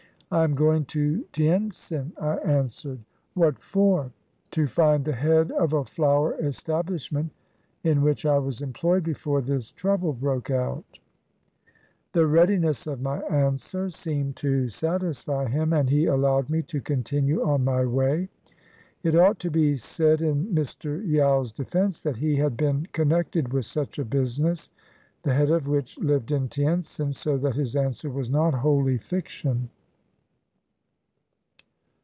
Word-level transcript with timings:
"I 0.33 0.45
am 0.45 0.55
going 0.55 0.85
to 0.85 1.25
Tientsin," 1.33 2.13
I 2.17 2.37
answered. 2.37 2.99
"What 3.33 3.59
for?" 3.61 4.13
"To 4.51 4.65
find 4.65 5.03
the 5.03 5.11
head 5.11 5.51
of 5.51 5.73
a 5.73 5.83
flower 5.83 6.35
establishment 6.39 7.31
in 7.83 8.01
which 8.01 8.25
I 8.25 8.37
was 8.39 8.61
employed 8.61 9.03
before 9.03 9.41
this 9.41 9.73
trouble 9.73 10.13
broke 10.13 10.49
out." 10.49 10.85
241 12.13 12.13
CHINA 12.13 12.13
The 12.13 12.27
readiness 12.31 12.87
of 12.87 13.01
my 13.01 13.17
answer 13.27 13.89
seemed 13.89 14.37
to 14.37 14.69
satisfy 14.69 15.49
him, 15.49 15.73
and 15.73 15.89
he 15.89 16.05
allowed 16.05 16.49
me 16.49 16.61
to 16.61 16.79
continue 16.79 17.43
on 17.43 17.65
my 17.65 17.83
way. 17.83 18.29
[It 19.03 19.17
ought 19.17 19.37
to 19.39 19.51
be 19.51 19.75
said 19.75 20.21
in 20.21 20.47
Mr. 20.55 21.05
Yao's 21.05 21.51
defense 21.51 21.99
that 22.03 22.15
he 22.15 22.37
had 22.37 22.55
been 22.55 22.85
connected 22.93 23.51
with 23.51 23.65
such 23.65 23.99
a 23.99 24.05
business, 24.05 24.69
the 25.23 25.33
head 25.33 25.49
of 25.49 25.67
which 25.67 25.97
lived 25.99 26.31
in 26.31 26.47
Tientsin, 26.47 27.11
so 27.11 27.37
that 27.39 27.55
his 27.57 27.75
answer 27.75 28.09
was 28.09 28.29
not 28.29 28.53
wholly 28.53 28.97
fiction. 28.97 29.69